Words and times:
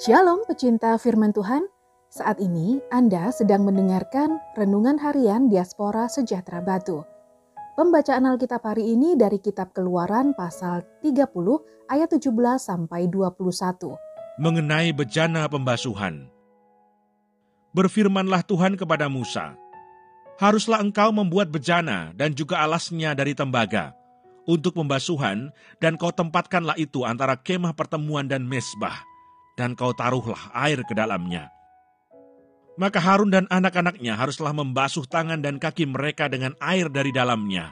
Shalom 0.00 0.48
pecinta 0.48 0.96
firman 0.96 1.28
Tuhan. 1.28 1.68
Saat 2.08 2.40
ini 2.40 2.80
Anda 2.88 3.28
sedang 3.36 3.68
mendengarkan 3.68 4.40
Renungan 4.56 4.96
Harian 4.96 5.52
Diaspora 5.52 6.08
Sejahtera 6.08 6.64
Batu. 6.64 7.04
Pembacaan 7.76 8.24
Alkitab 8.24 8.64
hari 8.64 8.96
ini 8.96 9.12
dari 9.12 9.36
kitab 9.36 9.76
Keluaran 9.76 10.32
pasal 10.32 10.88
30 11.04 11.28
ayat 11.92 12.08
17 12.16 12.32
sampai 12.56 13.12
21. 13.12 14.40
Mengenai 14.40 14.88
bejana 14.96 15.44
pembasuhan. 15.52 16.32
Berfirmanlah 17.76 18.40
Tuhan 18.48 18.80
kepada 18.80 19.04
Musa, 19.12 19.52
Haruslah 20.40 20.80
engkau 20.80 21.12
membuat 21.12 21.52
bejana 21.52 22.16
dan 22.16 22.32
juga 22.32 22.64
alasnya 22.64 23.12
dari 23.12 23.36
tembaga 23.36 23.92
untuk 24.48 24.80
pembasuhan 24.80 25.52
dan 25.76 26.00
kau 26.00 26.08
tempatkanlah 26.08 26.80
itu 26.80 27.04
antara 27.04 27.36
kemah 27.36 27.76
pertemuan 27.76 28.24
dan 28.24 28.48
mesbah 28.48 29.09
dan 29.60 29.76
kau 29.76 29.92
taruhlah 29.92 30.48
air 30.56 30.80
ke 30.88 30.96
dalamnya. 30.96 31.52
Maka 32.80 32.96
Harun 32.96 33.28
dan 33.28 33.44
anak-anaknya 33.52 34.16
haruslah 34.16 34.56
membasuh 34.56 35.04
tangan 35.04 35.44
dan 35.44 35.60
kaki 35.60 35.84
mereka 35.84 36.32
dengan 36.32 36.56
air 36.64 36.88
dari 36.88 37.12
dalamnya. 37.12 37.68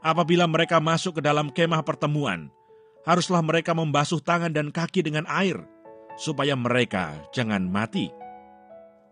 Apabila 0.00 0.48
mereka 0.48 0.80
masuk 0.80 1.20
ke 1.20 1.22
dalam 1.22 1.52
kemah 1.52 1.84
pertemuan, 1.84 2.48
haruslah 3.04 3.44
mereka 3.44 3.76
membasuh 3.76 4.24
tangan 4.24 4.56
dan 4.56 4.72
kaki 4.72 5.04
dengan 5.04 5.28
air, 5.28 5.60
supaya 6.16 6.56
mereka 6.56 7.12
jangan 7.36 7.68
mati. 7.68 8.08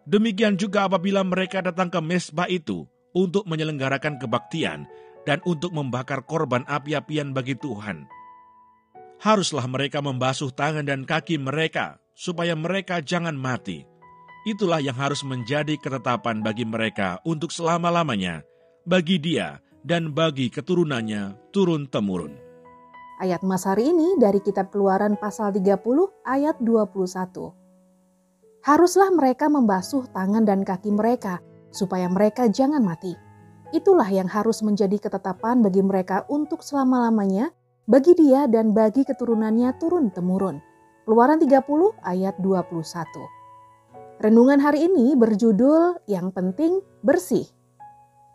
Demikian 0.09 0.57
juga 0.57 0.89
apabila 0.89 1.21
mereka 1.21 1.61
datang 1.61 1.93
ke 1.93 2.01
mesbah 2.01 2.49
itu 2.49 2.89
untuk 3.13 3.45
menyelenggarakan 3.45 4.17
kebaktian 4.17 4.89
dan 5.29 5.45
untuk 5.45 5.77
membakar 5.77 6.25
korban 6.25 6.65
api-apian 6.65 7.37
bagi 7.37 7.53
Tuhan. 7.61 8.09
Haruslah 9.19 9.67
mereka 9.67 9.99
membasuh 9.99 10.55
tangan 10.55 10.87
dan 10.87 11.03
kaki 11.03 11.43
mereka, 11.43 11.99
supaya 12.15 12.55
mereka 12.55 13.03
jangan 13.03 13.35
mati. 13.35 13.83
Itulah 14.47 14.79
yang 14.79 14.95
harus 14.95 15.27
menjadi 15.27 15.75
ketetapan 15.75 16.39
bagi 16.39 16.63
mereka 16.63 17.19
untuk 17.27 17.51
selama-lamanya, 17.51 18.47
bagi 18.87 19.19
dia 19.19 19.59
dan 19.83 20.15
bagi 20.15 20.47
keturunannya 20.47 21.35
turun-temurun. 21.51 22.35
Ayat 23.19 23.43
Mas 23.43 23.67
hari 23.67 23.91
ini 23.91 24.15
dari 24.23 24.39
kitab 24.39 24.71
Keluaran 24.71 25.19
pasal 25.19 25.51
30 25.51 25.83
ayat 26.23 26.55
21. 26.63 27.51
Haruslah 28.63 29.11
mereka 29.11 29.51
membasuh 29.51 30.07
tangan 30.15 30.47
dan 30.47 30.63
kaki 30.63 30.95
mereka 30.95 31.43
supaya 31.75 32.07
mereka 32.07 32.47
jangan 32.47 32.79
mati. 32.87 33.19
Itulah 33.75 34.07
yang 34.09 34.31
harus 34.31 34.63
menjadi 34.63 34.97
ketetapan 34.97 35.61
bagi 35.61 35.83
mereka 35.83 36.25
untuk 36.31 36.63
selama-lamanya, 36.63 37.51
bagi 37.89 38.13
dia 38.13 38.45
dan 38.45 38.77
bagi 38.77 39.01
keturunannya 39.01 39.73
turun-temurun. 39.81 40.61
Keluaran 41.09 41.41
30 41.41 41.97
ayat 42.05 42.37
21. 42.37 44.21
Renungan 44.21 44.61
hari 44.61 44.93
ini 44.93 45.17
berjudul 45.17 46.05
Yang 46.05 46.29
Penting 46.37 46.73
Bersih. 47.01 47.49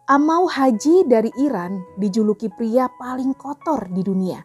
Amau 0.10 0.50
Haji 0.50 1.06
dari 1.06 1.30
Iran 1.38 1.86
dijuluki 2.02 2.50
pria 2.50 2.90
paling 2.98 3.38
kotor 3.38 3.94
di 3.94 4.02
dunia. 4.02 4.42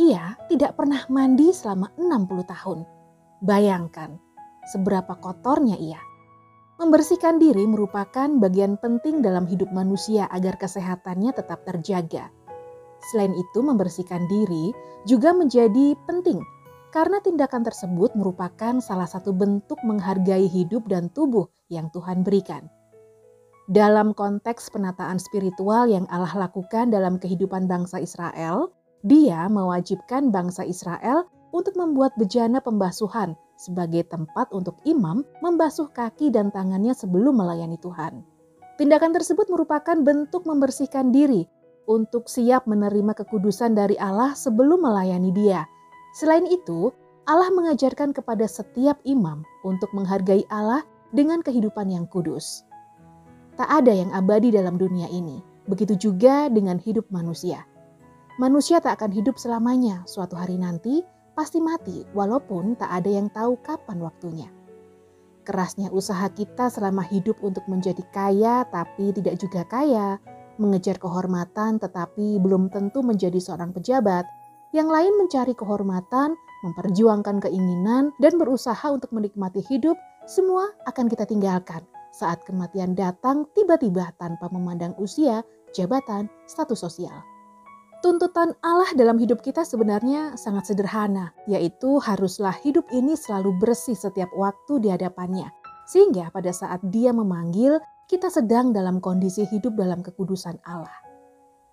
Ia 0.00 0.48
tidak 0.48 0.80
pernah 0.80 1.04
mandi 1.12 1.52
selama 1.52 1.92
60 2.00 2.48
tahun. 2.48 2.78
Bayangkan 3.44 4.16
seberapa 4.72 5.20
kotornya 5.20 5.76
ia. 5.76 6.00
Membersihkan 6.80 7.36
diri 7.36 7.68
merupakan 7.68 8.28
bagian 8.40 8.80
penting 8.80 9.20
dalam 9.20 9.44
hidup 9.44 9.68
manusia 9.68 10.24
agar 10.32 10.56
kesehatannya 10.56 11.36
tetap 11.36 11.60
terjaga. 11.68 12.32
Selain 13.12 13.32
itu, 13.34 13.58
membersihkan 13.62 14.26
diri 14.26 14.74
juga 15.06 15.30
menjadi 15.30 15.94
penting 16.10 16.42
karena 16.90 17.20
tindakan 17.20 17.60
tersebut 17.60 18.16
merupakan 18.16 18.80
salah 18.80 19.04
satu 19.04 19.30
bentuk 19.36 19.76
menghargai 19.84 20.48
hidup 20.48 20.88
dan 20.88 21.12
tubuh 21.12 21.46
yang 21.68 21.92
Tuhan 21.92 22.24
berikan. 22.24 22.66
Dalam 23.66 24.14
konteks 24.14 24.70
penataan 24.70 25.18
spiritual 25.18 25.90
yang 25.90 26.06
Allah 26.06 26.48
lakukan 26.48 26.88
dalam 26.88 27.18
kehidupan 27.18 27.66
bangsa 27.66 27.98
Israel, 27.98 28.70
Dia 29.04 29.46
mewajibkan 29.46 30.32
bangsa 30.32 30.66
Israel 30.66 31.28
untuk 31.54 31.78
membuat 31.78 32.16
bejana 32.18 32.58
pembasuhan 32.58 33.38
sebagai 33.60 34.08
tempat 34.08 34.50
untuk 34.50 34.78
imam 34.88 35.22
membasuh 35.44 35.90
kaki 35.92 36.32
dan 36.32 36.50
tangannya 36.50 36.96
sebelum 36.96 37.38
melayani 37.38 37.76
Tuhan. 37.78 38.24
Tindakan 38.76 39.16
tersebut 39.16 39.48
merupakan 39.48 39.96
bentuk 40.00 40.44
membersihkan 40.44 41.08
diri 41.08 41.48
untuk 41.86 42.26
siap 42.30 42.66
menerima 42.66 43.14
kekudusan 43.14 43.74
dari 43.74 43.98
Allah 43.98 44.34
sebelum 44.34 44.82
melayani 44.82 45.30
Dia 45.34 45.66
Selain 46.16 46.48
itu, 46.48 46.96
Allah 47.28 47.52
mengajarkan 47.52 48.16
kepada 48.16 48.48
setiap 48.48 48.96
imam 49.04 49.44
untuk 49.68 49.92
menghargai 49.92 50.48
Allah 50.48 50.80
dengan 51.12 51.44
kehidupan 51.44 51.92
yang 51.92 52.08
kudus. 52.08 52.64
Tak 53.60 53.68
ada 53.68 53.92
yang 53.92 54.08
abadi 54.16 54.48
dalam 54.48 54.80
dunia 54.80 55.12
ini, 55.12 55.44
begitu 55.68 55.92
juga 55.92 56.48
dengan 56.48 56.80
hidup 56.80 57.04
manusia. 57.12 57.68
Manusia 58.40 58.80
tak 58.80 58.96
akan 58.96 59.12
hidup 59.12 59.36
selamanya, 59.36 60.08
suatu 60.08 60.40
hari 60.40 60.56
nanti 60.56 61.04
pasti 61.36 61.60
mati, 61.60 62.08
walaupun 62.16 62.80
tak 62.80 62.88
ada 62.88 63.12
yang 63.12 63.28
tahu 63.28 63.60
kapan 63.60 64.00
waktunya. 64.00 64.48
Kerasnya 65.44 65.92
usaha 65.92 66.32
kita 66.32 66.72
selama 66.72 67.04
hidup 67.04 67.44
untuk 67.44 67.68
menjadi 67.68 68.00
kaya, 68.08 68.64
tapi 68.72 69.12
tidak 69.12 69.36
juga 69.36 69.68
kaya, 69.68 70.16
mengejar 70.56 71.00
kehormatan, 71.00 71.78
tetapi 71.80 72.40
belum 72.40 72.68
tentu 72.72 73.00
menjadi 73.00 73.38
seorang 73.38 73.72
pejabat, 73.72 74.24
yang 74.74 74.90
lain 74.90 75.14
mencari 75.16 75.56
kehormatan, 75.56 76.36
memperjuangkan 76.66 77.40
keinginan, 77.40 78.12
dan 78.20 78.36
berusaha 78.36 78.84
untuk 78.90 79.14
menikmati 79.14 79.64
hidup, 79.64 79.96
semua 80.26 80.74
akan 80.90 81.06
kita 81.06 81.24
tinggalkan 81.24 81.86
saat 82.16 82.42
kematian 82.48 82.96
datang 82.96 83.44
tiba-tiba 83.52 84.08
tanpa 84.16 84.48
memandang 84.48 84.96
usia, 84.96 85.44
jabatan, 85.76 86.32
status 86.48 86.80
sosial. 86.80 87.20
Tuntutan 88.00 88.52
Allah 88.60 88.88
dalam 88.96 89.16
hidup 89.16 89.40
kita 89.40 89.64
sebenarnya 89.64 90.36
sangat 90.36 90.68
sederhana, 90.72 91.32
yaitu 91.48 91.96
haruslah 92.00 92.52
hidup 92.64 92.84
ini 92.92 93.16
selalu 93.16 93.56
bersih 93.56 93.96
setiap 93.96 94.28
waktu 94.36 94.80
di 94.84 94.88
hadapannya. 94.92 95.48
Sehingga 95.88 96.28
pada 96.32 96.52
saat 96.52 96.82
dia 96.88 97.12
memanggil, 97.12 97.80
kita 98.06 98.30
sedang 98.30 98.70
dalam 98.70 99.02
kondisi 99.02 99.42
hidup 99.50 99.74
dalam 99.74 99.98
kekudusan 99.98 100.62
Allah. 100.62 100.94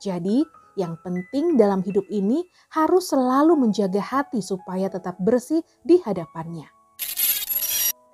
Jadi, 0.01 0.41
yang 0.73 0.97
penting 1.05 1.53
dalam 1.53 1.85
hidup 1.85 2.09
ini 2.09 2.41
harus 2.73 3.13
selalu 3.13 3.53
menjaga 3.53 4.01
hati 4.01 4.41
supaya 4.41 4.89
tetap 4.89 5.21
bersih 5.21 5.61
di 5.85 6.01
hadapannya. 6.01 6.65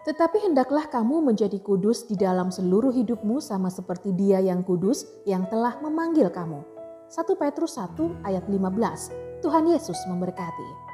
Tetapi 0.03 0.51
hendaklah 0.51 0.91
kamu 0.91 1.31
menjadi 1.31 1.59
kudus 1.63 2.03
di 2.11 2.19
dalam 2.19 2.51
seluruh 2.51 2.91
hidupmu 2.91 3.39
sama 3.39 3.71
seperti 3.71 4.11
dia 4.11 4.43
yang 4.43 4.67
kudus 4.67 5.07
yang 5.23 5.47
telah 5.47 5.79
memanggil 5.79 6.27
kamu. 6.27 6.59
1 7.07 7.23
Petrus 7.39 7.79
1 7.79 7.95
ayat 8.27 8.43
15. 8.51 9.39
Tuhan 9.39 9.63
Yesus 9.71 9.97
memberkati. 10.11 10.88